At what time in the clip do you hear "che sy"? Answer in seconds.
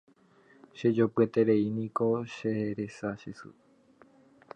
3.19-3.49